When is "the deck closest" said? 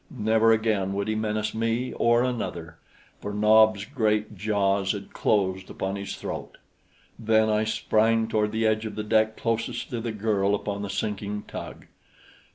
8.95-9.91